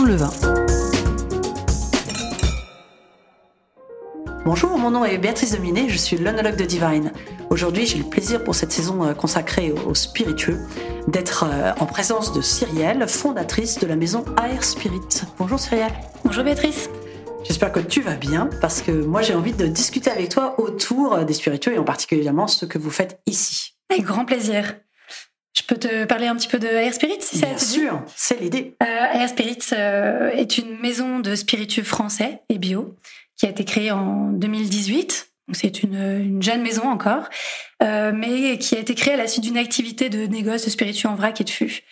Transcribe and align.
Levin. 0.00 0.30
Bonjour, 4.44 4.76
mon 4.76 4.90
nom 4.90 5.04
est 5.04 5.18
Béatrice 5.18 5.52
Dominé, 5.52 5.88
je 5.88 5.96
suis 5.96 6.16
l'onologue 6.16 6.56
de 6.56 6.64
Divine. 6.64 7.12
Aujourd'hui, 7.50 7.86
j'ai 7.86 7.98
le 7.98 8.04
plaisir 8.04 8.42
pour 8.42 8.54
cette 8.54 8.72
saison 8.72 9.04
euh, 9.04 9.14
consacrée 9.14 9.72
aux 9.86 9.94
spiritueux 9.94 10.58
d'être 11.06 11.44
euh, 11.44 11.72
en 11.78 11.86
présence 11.86 12.32
de 12.32 12.40
Cyrielle, 12.40 13.06
fondatrice 13.06 13.78
de 13.78 13.86
la 13.86 13.94
maison 13.94 14.24
Air 14.42 14.64
Spirit. 14.64 15.22
Bonjour 15.38 15.60
Cyrielle. 15.60 15.92
Bonjour 16.24 16.42
Béatrice. 16.42 16.90
J'espère 17.44 17.70
que 17.70 17.80
tu 17.80 18.00
vas 18.00 18.16
bien 18.16 18.48
parce 18.60 18.82
que 18.82 18.90
moi 18.90 19.22
j'ai 19.22 19.34
envie 19.34 19.52
de 19.52 19.66
discuter 19.66 20.10
avec 20.10 20.30
toi 20.30 20.58
autour 20.58 21.24
des 21.24 21.34
spiritueux 21.34 21.74
et 21.74 21.78
en 21.78 21.84
particulièrement 21.84 22.48
ce 22.48 22.66
que 22.66 22.78
vous 22.78 22.90
faites 22.90 23.20
ici. 23.26 23.76
Avec 23.90 24.04
grand 24.04 24.24
plaisir. 24.24 24.74
Je 25.62 25.66
peux 25.68 25.78
te 25.78 26.04
parler 26.06 26.26
un 26.26 26.34
petit 26.34 26.48
peu 26.48 26.58
de 26.58 26.66
Air 26.66 26.92
Spirit 26.92 27.18
si 27.20 27.38
Bien 27.38 27.56
sûr, 27.56 28.02
c'est 28.16 28.40
l'idée. 28.40 28.74
Euh, 28.82 28.86
Air 28.86 29.28
Spirit 29.28 29.58
euh, 29.72 30.30
est 30.30 30.58
une 30.58 30.76
maison 30.80 31.20
de 31.20 31.36
spiritueux 31.36 31.84
français 31.84 32.42
et 32.48 32.58
bio 32.58 32.96
qui 33.36 33.46
a 33.46 33.50
été 33.50 33.64
créée 33.64 33.92
en 33.92 34.32
2018. 34.32 35.30
C'est 35.52 35.84
une, 35.84 36.42
jeune 36.42 36.62
maison 36.62 36.88
encore, 36.88 37.28
euh, 37.82 38.10
mais 38.12 38.58
qui 38.58 38.74
a 38.74 38.80
été 38.80 38.96
créée 38.96 39.14
à 39.14 39.16
la 39.16 39.28
suite 39.28 39.44
d'une 39.44 39.56
activité 39.56 40.08
de 40.08 40.26
négoce 40.26 40.64
de 40.64 40.70
spiritueux 40.70 41.08
en 41.08 41.14
vrac 41.14 41.40
et 41.40 41.44
de 41.44 41.50
fût. 41.50 41.82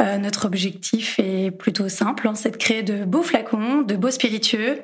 Euh, 0.00 0.18
notre 0.18 0.46
objectif 0.46 1.18
est 1.18 1.52
plutôt 1.52 1.88
simple, 1.88 2.26
hein, 2.26 2.34
c'est 2.34 2.50
de 2.50 2.56
créer 2.56 2.82
de 2.82 3.04
beaux 3.04 3.22
flacons, 3.22 3.82
de 3.82 3.94
beaux 3.94 4.10
spiritueux, 4.10 4.80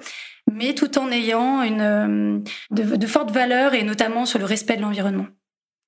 mais 0.53 0.75
tout 0.75 0.99
en 0.99 1.11
ayant 1.11 1.63
une, 1.63 2.45
de, 2.71 2.97
de 2.97 3.07
fortes 3.07 3.33
valeurs 3.33 3.75
et 3.75 3.83
notamment 3.83 4.25
sur 4.25 4.39
le 4.39 4.45
respect 4.45 4.77
de 4.77 4.83
l'environnement. 4.83 5.27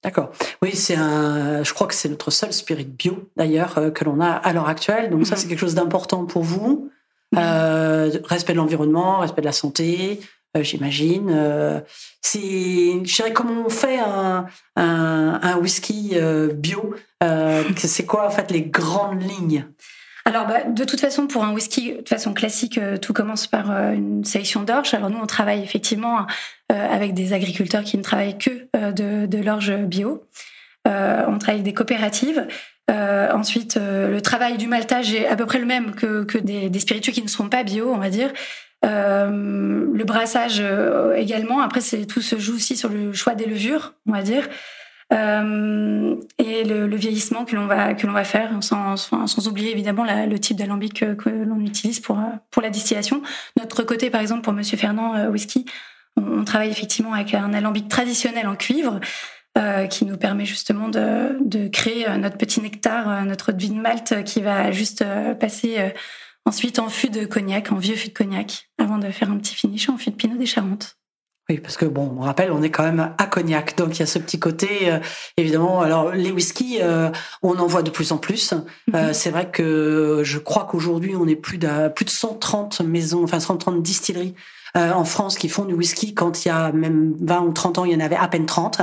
D'accord. 0.04 0.30
Oui, 0.62 0.74
c'est 0.74 0.94
un. 0.94 1.64
Je 1.64 1.74
crois 1.74 1.86
que 1.86 1.94
c'est 1.94 2.08
notre 2.08 2.30
seul 2.30 2.52
spirit 2.52 2.84
bio 2.84 3.28
d'ailleurs 3.36 3.78
euh, 3.78 3.90
que 3.90 4.04
l'on 4.04 4.20
a 4.20 4.30
à 4.30 4.52
l'heure 4.52 4.68
actuelle. 4.68 5.10
Donc 5.10 5.26
ça, 5.26 5.34
mhm. 5.34 5.40
c'est 5.40 5.48
quelque 5.48 5.58
chose 5.58 5.74
d'important 5.74 6.24
pour 6.24 6.42
vous. 6.42 6.90
Euh, 7.36 8.10
respect 8.24 8.52
de 8.52 8.58
l'environnement, 8.58 9.18
respect 9.18 9.42
de 9.42 9.46
la 9.46 9.52
santé, 9.52 10.20
euh, 10.56 10.62
j'imagine. 10.62 11.30
Euh, 11.30 11.80
c'est, 12.22 12.40
je 12.40 13.14
dirais, 13.14 13.32
comment 13.32 13.66
on 13.66 13.68
fait 13.68 13.98
un, 13.98 14.46
un, 14.76 15.40
un 15.42 15.56
whisky 15.56 16.16
bio 16.54 16.94
C'est 17.76 18.06
quoi 18.06 18.26
en 18.26 18.30
fait 18.30 18.50
les 18.50 18.62
grandes 18.62 19.22
lignes? 19.22 19.66
Alors, 20.28 20.46
bah, 20.46 20.64
de 20.64 20.84
toute 20.84 21.00
façon, 21.00 21.26
pour 21.26 21.42
un 21.42 21.54
whisky, 21.54 21.94
de 22.02 22.08
façon 22.08 22.34
classique, 22.34 22.78
tout 23.00 23.14
commence 23.14 23.46
par 23.46 23.70
une 23.70 24.26
sélection 24.26 24.62
d'orge. 24.62 24.92
Alors 24.92 25.08
nous, 25.08 25.16
on 25.16 25.26
travaille 25.26 25.62
effectivement 25.62 26.26
euh, 26.70 26.94
avec 26.94 27.14
des 27.14 27.32
agriculteurs 27.32 27.82
qui 27.82 27.96
ne 27.96 28.02
travaillent 28.02 28.36
que 28.36 28.68
euh, 28.76 28.92
de, 28.92 29.42
l'orge 29.42 29.74
bio. 29.74 30.22
Euh, 30.86 31.24
on 31.26 31.38
travaille 31.38 31.60
avec 31.60 31.62
des 31.62 31.72
coopératives. 31.72 32.46
ensuite, 32.90 33.78
le 33.80 34.20
travail 34.20 34.58
du 34.58 34.66
maltage 34.66 35.14
est 35.14 35.26
à 35.26 35.34
peu 35.34 35.46
près 35.46 35.60
le 35.60 35.64
même 35.64 35.94
que, 35.94 36.36
des, 36.36 36.78
spiritueux 36.78 37.12
qui 37.12 37.22
ne 37.22 37.28
seront 37.28 37.48
pas 37.48 37.62
bio, 37.62 37.90
on 37.90 37.96
va 37.96 38.10
dire. 38.10 38.30
le 38.82 40.04
brassage 40.04 40.62
également. 41.16 41.62
Après, 41.62 41.80
tout 42.06 42.20
se 42.20 42.38
joue 42.38 42.56
aussi 42.56 42.76
sur 42.76 42.90
le 42.90 43.14
choix 43.14 43.34
des 43.34 43.46
levures, 43.46 43.94
on 44.06 44.12
va 44.12 44.20
dire. 44.20 44.46
Euh, 45.12 46.16
et 46.38 46.64
le, 46.64 46.96
vieillissement 46.96 47.44
que 47.44 47.56
l'on 47.56 47.66
va 47.66 47.94
que 47.94 48.06
l'on 48.06 48.12
va 48.12 48.24
faire, 48.24 48.50
sans, 48.60 48.96
sans, 48.96 49.48
oublier 49.48 49.70
évidemment 49.72 50.04
le 50.04 50.38
type 50.38 50.56
d'alambic 50.56 51.00
que, 51.00 51.14
que 51.14 51.30
l'on 51.30 51.60
utilise 51.60 52.00
pour 52.00 52.18
pour 52.50 52.62
la 52.62 52.70
distillation. 52.70 53.22
Notre 53.56 53.84
côté, 53.84 54.10
par 54.10 54.20
exemple, 54.20 54.42
pour 54.42 54.52
Monsieur 54.52 54.76
Fernand 54.76 55.28
Whisky, 55.30 55.64
on, 56.16 56.44
travaille 56.44 56.70
effectivement 56.70 57.14
avec 57.14 57.32
un 57.34 57.54
alambic 57.54 57.88
traditionnel 57.88 58.46
en 58.48 58.56
cuivre. 58.56 59.00
Euh, 59.58 59.86
qui 59.86 60.04
nous 60.04 60.16
permet 60.16 60.44
justement 60.44 60.88
de, 60.88 61.36
de, 61.40 61.66
créer 61.66 62.08
euh, 62.08 62.16
notre 62.16 62.36
petit 62.36 62.60
nectar, 62.60 63.08
euh, 63.08 63.22
notre 63.22 63.50
eau 63.50 63.52
de 63.52 63.72
malte 63.72 64.22
qui 64.22 64.40
va 64.40 64.70
juste 64.70 65.04
passer 65.40 65.92
ensuite 66.44 66.78
en 66.78 66.88
fût 66.88 67.08
de 67.08 67.24
cognac, 67.24 67.72
en 67.72 67.76
vieux 67.76 67.96
fût 67.96 68.08
de 68.08 68.14
cognac, 68.14 68.70
avant 68.78 68.98
de 68.98 69.10
faire 69.10 69.30
un 69.30 69.38
petit 69.38 69.56
finish 69.56 69.88
en 69.88 69.96
fût 69.96 70.10
de 70.10 70.16
pinot 70.16 70.36
des 70.36 70.46
Charentes. 70.46 70.97
Oui, 71.50 71.58
parce 71.58 71.78
que 71.78 71.86
bon, 71.86 72.14
on 72.18 72.20
rappelle, 72.20 72.52
on 72.52 72.62
est 72.62 72.70
quand 72.70 72.82
même 72.82 73.14
à 73.16 73.26
Cognac, 73.26 73.74
donc 73.76 73.96
il 73.96 74.00
y 74.00 74.02
a 74.02 74.06
ce 74.06 74.18
petit 74.18 74.38
côté, 74.38 74.68
évidemment. 75.38 75.80
Alors 75.80 76.10
les 76.10 76.30
whiskies, 76.30 76.80
on 77.42 77.58
en 77.58 77.66
voit 77.66 77.82
de 77.82 77.88
plus 77.88 78.12
en 78.12 78.18
plus. 78.18 78.52
Mhm. 78.92 79.14
c'est 79.14 79.30
vrai 79.30 79.50
que 79.50 80.20
je 80.24 80.38
crois 80.38 80.66
qu'aujourd'hui, 80.70 81.16
on 81.16 81.26
est 81.26 81.36
plus 81.36 81.56
de 81.56 81.88
plus 81.88 82.04
de 82.04 82.10
130 82.10 82.82
maisons, 82.82 83.24
enfin 83.24 83.40
130 83.40 83.82
distilleries 83.82 84.34
euh, 84.76 84.92
en 84.92 85.04
France 85.04 85.38
qui 85.38 85.48
font 85.48 85.64
du 85.64 85.74
whisky 85.74 86.14
quand 86.14 86.44
il 86.44 86.48
y 86.48 86.50
a 86.50 86.72
même 86.72 87.14
20 87.20 87.40
ou 87.42 87.52
30 87.52 87.78
ans, 87.78 87.84
il 87.84 87.92
y 87.92 87.96
en 87.96 88.00
avait 88.00 88.16
à 88.16 88.28
peine 88.28 88.46
30. 88.46 88.80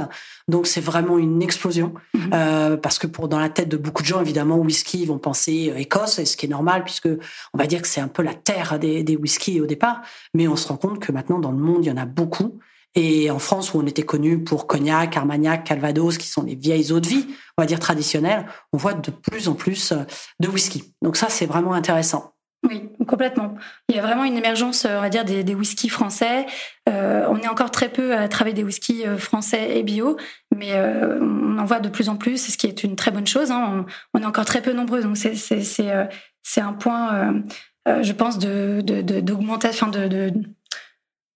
Donc 0.48 0.68
c'est 0.68 0.82
vraiment 0.82 1.18
une 1.18 1.42
explosion 1.42 1.94
mhm. 2.14 2.30
euh, 2.34 2.78
parce 2.78 3.00
que 3.00 3.08
pour 3.08 3.28
dans 3.28 3.40
la 3.40 3.50
tête 3.50 3.70
de 3.70 3.78
beaucoup 3.78 4.04
de 4.04 4.08
gens, 4.08 4.22
évidemment, 4.22 4.58
whisky, 4.58 5.02
ils 5.02 5.08
vont 5.08 5.18
penser 5.18 5.72
euh, 5.74 5.78
Écosse, 5.78 6.20
et 6.20 6.26
ce 6.26 6.38
qui 6.38 6.46
est 6.46 6.50
normal 6.50 6.84
puisque 6.84 7.10
on 7.54 7.58
va 7.58 7.68
dire 7.68 7.82
que 7.82 7.88
c'est 7.88 8.02
un 8.02 8.08
peu 8.08 8.24
la 8.24 8.34
terre 8.34 8.80
des, 8.80 9.04
des 9.04 9.16
whiskies 9.16 9.62
au 9.62 9.66
départ. 9.66 10.02
Mais 10.34 10.48
on 10.48 10.56
se 10.56 10.68
rend 10.68 10.78
compte 10.78 11.00
que 11.00 11.12
maintenant 11.12 11.40
dans 11.40 11.52
le 11.52 11.58
monde, 11.58 11.86
il 11.86 11.88
y 11.90 11.92
en 11.92 11.98
a 11.98 12.06
beaucoup. 12.06 12.60
Et 12.96 13.30
en 13.30 13.40
France, 13.40 13.74
où 13.74 13.80
on 13.80 13.86
était 13.86 14.04
connu 14.04 14.42
pour 14.42 14.68
Cognac, 14.68 15.18
Armagnac, 15.18 15.66
Calvados, 15.66 16.18
qui 16.18 16.28
sont 16.28 16.44
les 16.44 16.56
vieilles 16.56 16.94
eaux 16.94 17.02
de 17.02 17.08
vie, 17.08 17.28
on 17.58 17.62
va 17.62 17.66
dire 17.66 17.80
traditionnelles, 17.80 18.46
on 18.72 18.78
voit 18.78 18.94
de 18.94 19.12
plus 19.12 19.50
en 19.50 19.54
plus 19.54 19.94
de 20.40 20.48
whisky. 20.48 20.94
Donc 21.02 21.18
ça, 21.18 21.28
c'est 21.30 21.46
vraiment 21.46 21.74
intéressant. 21.74 22.35
Oui, 22.66 22.90
complètement. 23.08 23.56
Il 23.90 23.96
y 23.96 24.00
a 24.00 24.02
vraiment 24.02 24.24
une 24.24 24.38
émergence, 24.38 24.86
on 24.86 25.02
va 25.02 25.10
dire, 25.10 25.24
des, 25.24 25.44
des 25.44 25.54
whiskies 25.54 25.90
français. 25.90 26.48
Euh, 26.90 27.26
on 27.30 27.38
est 27.38 27.48
encore 27.48 27.70
très 27.70 27.90
peu 27.90 28.16
à 28.16 28.28
travailler 28.28 28.56
des 28.56 28.64
whiskies 28.64 29.06
euh, 29.06 29.18
français 29.18 29.78
et 29.78 29.84
bio, 29.84 30.18
mais 30.56 30.74
euh, 30.74 31.20
on 31.22 31.58
en 31.58 31.66
voit 31.66 31.80
de 31.80 31.90
plus 31.90 32.10
en 32.10 32.16
plus, 32.16 32.52
ce 32.52 32.58
qui 32.58 32.68
est 32.68 32.84
une 32.84 32.96
très 32.96 33.12
bonne 33.12 33.28
chose. 33.28 33.52
Hein. 33.52 33.86
On, 34.14 34.22
est 34.22 34.26
encore 34.26 34.46
très 34.46 34.62
peu 34.62 34.74
nombreux, 34.74 35.02
donc 35.02 35.18
c'est 35.18 35.36
euh, 35.82 36.06
un 36.58 36.74
point, 36.74 37.44
euh, 37.88 38.04
je 38.04 38.14
pense, 38.14 38.40
de 38.40 38.82
d'augmentation, 38.82 39.88
de, 39.88 40.08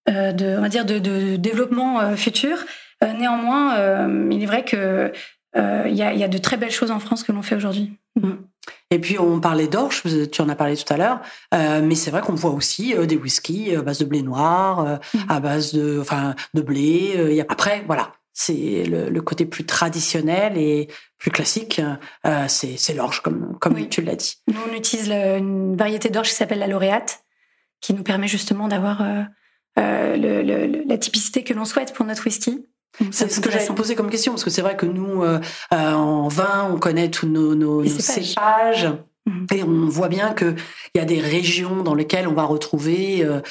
de, 0.07 0.57
on 0.57 0.62
va 0.62 0.69
dire, 0.69 0.85
de, 0.85 1.35
développement 1.35 2.16
futur. 2.16 2.57
néanmoins, 3.01 4.07
il 4.31 4.41
est 4.41 4.47
vrai 4.47 4.63
que 4.63 5.12
il 5.56 5.95
y 5.95 6.01
a, 6.01 6.13
y, 6.13 6.23
a, 6.23 6.28
de 6.28 6.38
très 6.38 6.57
belles 6.57 6.72
choses 6.72 6.91
en 6.91 7.00
France 7.00 7.23
que 7.23 7.31
l'on 7.31 7.41
fait 7.41 7.56
aujourd'hui. 7.56 7.94
Mmh. 8.16 8.34
Et 8.91 9.00
puis 9.00 9.19
on 9.19 9.39
parlait 9.39 9.67
d'orge, 9.67 10.03
tu 10.31 10.41
en 10.41 10.50
as 10.50 10.55
parlé 10.55 10.75
tout 10.75 10.91
à 10.91 10.97
l'heure, 10.97 11.22
euh, 11.53 11.81
mais 11.83 11.94
c'est 11.94 12.09
vrai 12.09 12.22
qu'on 12.22 12.33
voit 12.33 12.51
aussi 12.51 12.95
euh, 12.95 13.05
des 13.05 13.17
whiskies 13.17 13.75
à 13.75 13.83
base 13.83 14.00
de 14.00 14.05
blé 14.05 14.23
noir, 14.23 14.79
euh, 14.79 14.95
mm. 15.13 15.19
à 15.29 15.39
base 15.39 15.73
de, 15.73 16.00
enfin, 16.01 16.33
de 16.55 16.61
blé. 16.61 17.45
Après, 17.50 17.83
voilà, 17.85 18.13
c'est 18.33 18.85
le, 18.88 19.22
côté 19.22 19.45
plus 19.45 19.66
traditionnel 19.66 20.57
et 20.57 20.88
plus 21.19 21.29
classique, 21.29 21.81
c'est 22.47 22.94
l'orge, 22.95 23.22
comme, 23.22 23.57
comme 23.59 23.88
tu 23.89 24.01
l'as 24.01 24.16
dit. 24.16 24.38
Nous, 24.47 24.59
on 24.72 24.73
utilise 24.73 25.09
une 25.11 25.75
variété 25.75 26.09
d'orge 26.09 26.29
qui 26.29 26.35
s'appelle 26.35 26.59
la 26.59 26.67
lauréate, 26.67 27.23
qui 27.81 27.94
nous 27.94 28.03
permet 28.03 28.27
justement 28.27 28.67
d'avoir 28.69 29.03
la 29.75 30.97
typicité 30.97 31.44
que 31.44 31.53
l'on 31.53 31.66
souhaite 31.66 31.94
pour 31.94 32.06
notre 32.06 32.25
whisky. 32.25 32.66
C'est 33.11 33.31
ce 33.31 33.39
que 33.39 33.51
j'allais 33.51 33.66
poser 33.67 33.95
comme 33.95 34.09
question, 34.09 34.33
parce 34.33 34.44
que 34.44 34.50
c'est 34.50 34.61
vrai 34.61 34.75
que 34.75 34.85
nous, 34.85 35.23
euh, 35.23 35.39
euh, 35.73 35.94
en 35.94 36.27
vin, 36.27 36.69
on 36.72 36.77
connaît 36.77 37.09
tous 37.09 37.27
nos, 37.27 37.55
nos, 37.55 37.85
cépages. 37.85 38.89
Mhm. 39.25 39.47
Et 39.53 39.63
on 39.63 39.88
voit 39.88 40.07
bien 40.07 40.33
qu'il 40.33 40.55
y 40.95 41.00
a 41.00 41.05
des 41.05 41.19
régions 41.19 41.83
dans 41.83 41.94
lesquelles 41.94 42.27
on 42.27 42.33
va 42.33 42.44
retrouver 42.44 43.23
euh, 43.23 43.41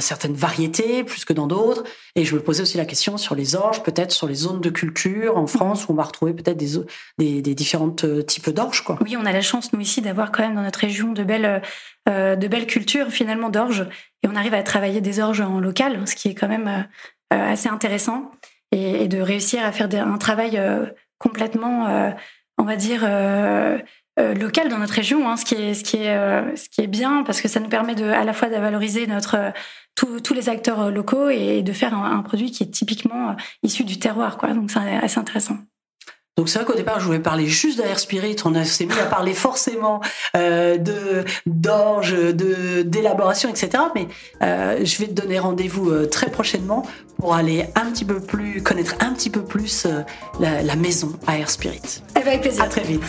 certaines 0.00 0.34
variétés 0.34 1.04
plus 1.04 1.24
que 1.24 1.32
dans 1.32 1.46
d'autres. 1.46 1.84
Et 2.16 2.24
je 2.24 2.34
me 2.34 2.40
posais 2.40 2.62
aussi 2.62 2.76
la 2.76 2.84
question 2.84 3.16
sur 3.18 3.34
les 3.34 3.54
orges, 3.54 3.82
peut-être 3.82 4.12
sur 4.12 4.26
les 4.26 4.34
zones 4.34 4.60
de 4.60 4.70
culture 4.70 5.36
en 5.36 5.46
France 5.46 5.86
où 5.86 5.92
on 5.92 5.94
va 5.94 6.02
retrouver 6.02 6.32
peut-être 6.32 6.56
des, 6.56 6.80
des, 7.18 7.42
des 7.42 7.54
différentes 7.54 8.26
types 8.26 8.50
d'orges. 8.50 8.82
Quoi. 8.82 8.98
Oui, 9.02 9.16
on 9.16 9.26
a 9.26 9.32
la 9.32 9.42
chance, 9.42 9.72
nous 9.72 9.80
ici, 9.80 10.02
d'avoir 10.02 10.32
quand 10.32 10.42
même 10.42 10.54
dans 10.54 10.62
notre 10.62 10.80
région 10.80 11.12
de 11.12 11.22
belles, 11.22 11.62
de 12.06 12.48
belles 12.48 12.66
cultures 12.66 13.08
finalement 13.08 13.50
d'orges. 13.50 13.86
Et 14.22 14.28
on 14.28 14.34
arrive 14.34 14.54
à 14.54 14.62
travailler 14.62 15.00
des 15.00 15.20
orges 15.20 15.40
en 15.40 15.60
local, 15.60 16.00
ce 16.06 16.16
qui 16.16 16.28
est 16.28 16.34
quand 16.34 16.48
même 16.48 16.86
assez 17.30 17.68
intéressant 17.68 18.30
et, 18.72 19.08
de 19.08 19.20
réussir 19.20 19.64
à 19.64 19.72
faire 19.72 19.88
un 20.06 20.18
travail 20.18 20.58
euh, 20.58 20.86
complètement, 21.18 21.88
euh, 21.88 22.10
on 22.58 22.64
va 22.64 22.76
dire, 22.76 23.00
euh, 23.04 23.78
local 24.16 24.68
dans 24.68 24.78
notre 24.78 24.94
région, 24.94 25.28
hein, 25.28 25.36
ce 25.36 25.44
qui 25.44 25.54
est 25.54 25.74
ce 25.74 25.84
qui 25.84 25.96
est 25.98 26.56
ce 26.56 26.68
qui 26.68 26.80
est 26.80 26.88
bien 26.88 27.22
parce 27.22 27.40
que 27.40 27.46
ça 27.46 27.60
nous 27.60 27.68
permet 27.68 27.94
de 27.94 28.04
à 28.04 28.24
la 28.24 28.32
fois 28.32 28.48
de 28.48 28.56
valoriser 28.56 29.06
notre 29.06 29.52
tous 29.94 30.34
les 30.34 30.48
acteurs 30.48 30.90
locaux 30.90 31.28
et 31.28 31.62
de 31.62 31.72
faire 31.72 31.94
un, 31.94 32.18
un, 32.18 32.22
produit 32.22 32.50
qui 32.50 32.64
est 32.64 32.70
typiquement 32.70 33.36
issu 33.62 33.84
du 33.84 33.98
terroir, 33.98 34.36
quoi. 34.36 34.54
Donc 34.54 34.70
c'est 34.70 34.78
assez 34.78 35.18
intéressant. 35.18 35.58
Donc 36.38 36.48
c'est 36.48 36.60
vrai 36.60 36.66
qu'au 36.66 36.76
départ, 36.76 37.00
je 37.00 37.04
voulais 37.04 37.18
parler 37.18 37.48
juste 37.48 37.78
d'Air 37.78 37.98
Spirit. 37.98 38.36
On 38.44 38.64
s'est 38.64 38.86
mis 38.86 38.92
à 38.92 39.06
parler 39.06 39.34
forcément 39.34 40.00
euh, 40.36 40.78
de 40.78 41.24
d'orge, 41.46 42.12
de 42.12 42.82
d'élaboration, 42.82 43.48
etc. 43.48 43.82
Mais 43.96 44.06
euh, 44.42 44.84
je 44.84 44.98
vais 44.98 45.08
te 45.08 45.20
donner 45.20 45.40
rendez-vous 45.40 45.90
euh, 45.90 46.06
très 46.06 46.30
prochainement 46.30 46.86
pour 47.18 47.34
aller 47.34 47.66
un 47.74 47.90
petit 47.90 48.04
peu 48.04 48.20
plus 48.20 48.62
connaître 48.62 48.94
un 49.00 49.14
petit 49.14 49.30
peu 49.30 49.42
plus 49.42 49.88
la, 50.38 50.62
la 50.62 50.76
maison 50.76 51.10
Air 51.26 51.50
Spirit. 51.50 52.04
Avec 52.14 52.42
plaisir. 52.42 52.62
À 52.62 52.68
très 52.68 52.82
vite. 52.82 53.02